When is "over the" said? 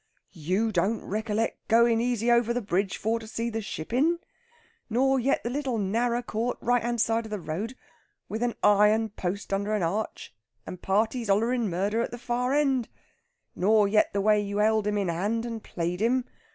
2.31-2.59